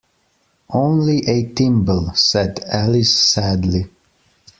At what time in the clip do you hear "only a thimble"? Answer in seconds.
0.73-2.15